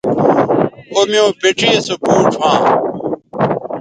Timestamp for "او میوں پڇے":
0.93-1.71